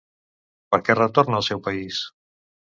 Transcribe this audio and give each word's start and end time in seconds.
Per 0.75 0.79
què 0.87 0.95
retorna 0.99 1.37
al 1.41 1.45
seu 1.49 1.63
país? 1.69 2.01